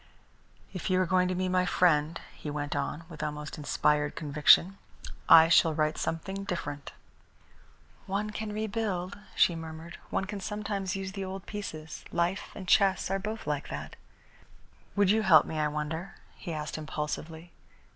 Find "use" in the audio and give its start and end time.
10.95-11.11